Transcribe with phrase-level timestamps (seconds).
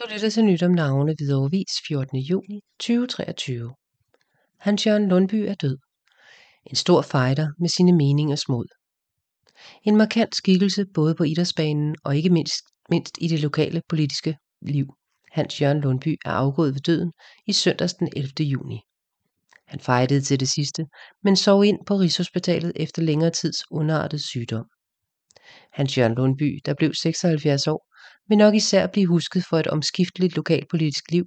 [0.00, 2.18] Du lytter til nyt om navne ved Vis 14.
[2.18, 3.74] juni 2023.
[4.58, 5.78] Hans Jørgen Lundby er død.
[6.66, 8.66] En stor fighter med sine meningers mod.
[9.82, 14.86] En markant skikkelse både på idrætsbanen og ikke mindst, mindst i det lokale politiske liv.
[15.32, 17.12] Hans Jørgen Lundby er afgået ved døden
[17.46, 18.30] i søndags den 11.
[18.40, 18.80] juni.
[19.66, 20.86] Han fejdede til det sidste,
[21.22, 24.66] men sov ind på Rigshospitalet efter længere tids underartet sygdom.
[25.72, 27.89] Hans Jørgen Lundby, der blev 76 år,
[28.30, 31.24] vil nok især blive husket for et omskifteligt lokalpolitisk liv,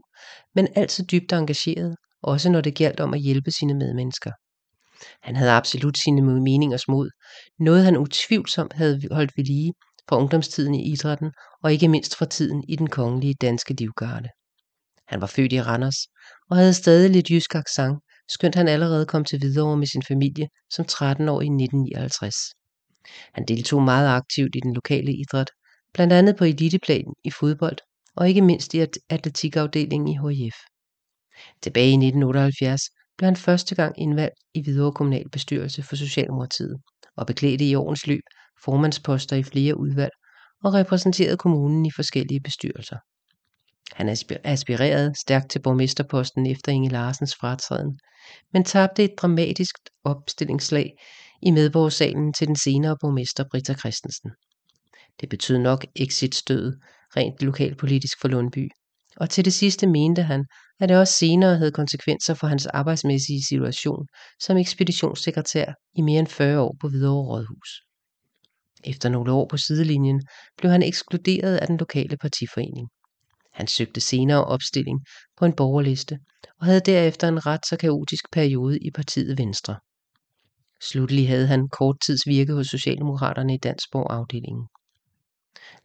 [0.55, 4.31] men altid dybt engageret, også når det galt om at hjælpe sine medmennesker.
[5.21, 7.09] Han havde absolut sine meningers mod,
[7.59, 9.73] noget han utvivlsomt havde holdt ved lige
[10.09, 11.31] fra ungdomstiden i idrætten
[11.63, 14.29] og ikke mindst fra tiden i den kongelige danske livgarde.
[15.07, 15.99] Han var født i Randers
[16.49, 20.47] og havde stadig lidt jysk accent, skønt han allerede kom til Hvidovre med sin familie
[20.73, 22.35] som 13 år i 1959.
[23.33, 25.49] Han deltog meget aktivt i den lokale idræt,
[25.93, 27.77] blandt andet på eliteplan i fodbold
[28.15, 30.55] og ikke mindst i atletikafdelingen i HIF.
[31.61, 32.81] Tilbage i 1978
[33.17, 36.77] blev han første gang indvalgt i Hvidovre Kommunalbestyrelse for Socialdemokratiet
[37.17, 38.23] og beklædte i årens løb
[38.63, 40.11] formandsposter i flere udvalg
[40.63, 42.97] og repræsenterede kommunen i forskellige bestyrelser.
[43.91, 44.09] Han
[44.43, 47.99] aspirerede stærkt til borgmesterposten efter Inge Larsens fratræden,
[48.53, 50.93] men tabte et dramatisk opstillingsslag
[51.41, 54.31] i medborgersalen til den senere borgmester Britta Christensen.
[55.21, 56.79] Det betød nok exitstødet,
[57.17, 58.69] rent lokalpolitisk for Lundby,
[59.17, 60.45] og til det sidste mente han,
[60.79, 64.07] at det også senere havde konsekvenser for hans arbejdsmæssige situation
[64.39, 67.69] som ekspeditionssekretær i mere end 40 år på Hvidovre Rådhus.
[68.83, 70.21] Efter nogle år på sidelinjen
[70.57, 72.89] blev han ekskluderet af den lokale partiforening.
[73.53, 74.99] Han søgte senere opstilling
[75.37, 76.19] på en borgerliste
[76.59, 79.75] og havde derefter en ret så kaotisk periode i partiet Venstre.
[80.81, 84.67] Slutlig havde han kort tids virke hos Socialdemokraterne i Dansborg afdelingen.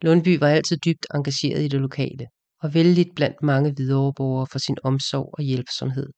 [0.03, 2.27] Lundby var altid dybt engageret i det lokale
[2.63, 6.09] og vældigt blandt mange videreborgere for sin omsorg og hjælpsomhed,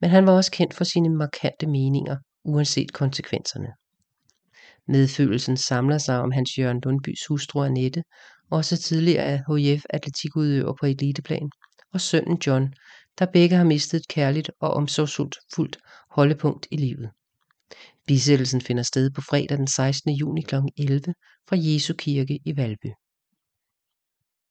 [0.00, 3.68] men han var også kendt for sine markante meninger, uanset konsekvenserne.
[4.88, 8.02] Medfølelsen samler sig om Hans Jørgen Lundbys hustru Annette,
[8.50, 11.50] også tidligere HF atletikudøver på eliteplan,
[11.92, 12.74] og sønnen John,
[13.18, 15.76] der begge har mistet et kærligt og omsorgsfuldt
[16.10, 17.10] holdepunkt i livet.
[18.06, 20.10] Bisættelsen finder sted på fredag den 16.
[20.10, 20.54] juni kl.
[20.78, 21.00] 11
[21.48, 22.90] fra Jesu Kirke i Valby.